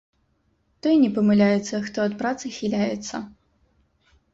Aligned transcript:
Той 0.85 0.95
не 1.03 1.11
памыляецца, 1.19 1.75
хто 1.87 1.97
ад 2.09 2.13
працы 2.25 2.45
хіляецца 2.59 3.27